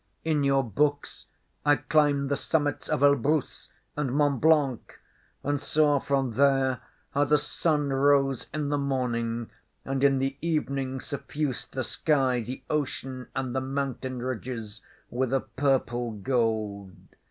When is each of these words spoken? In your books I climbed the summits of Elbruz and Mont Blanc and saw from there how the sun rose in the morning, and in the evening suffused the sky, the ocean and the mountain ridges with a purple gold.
In 0.23 0.43
your 0.43 0.63
books 0.63 1.27
I 1.63 1.75
climbed 1.75 2.29
the 2.31 2.35
summits 2.35 2.89
of 2.89 3.03
Elbruz 3.03 3.69
and 3.95 4.11
Mont 4.11 4.41
Blanc 4.41 4.99
and 5.43 5.61
saw 5.61 5.99
from 5.99 6.33
there 6.33 6.81
how 7.11 7.23
the 7.25 7.37
sun 7.37 7.89
rose 7.89 8.47
in 8.51 8.69
the 8.69 8.79
morning, 8.79 9.51
and 9.85 10.03
in 10.03 10.17
the 10.17 10.39
evening 10.41 11.01
suffused 11.01 11.73
the 11.75 11.83
sky, 11.83 12.41
the 12.41 12.63
ocean 12.67 13.27
and 13.35 13.53
the 13.53 13.61
mountain 13.61 14.23
ridges 14.23 14.81
with 15.11 15.31
a 15.31 15.41
purple 15.41 16.13
gold. 16.13 16.95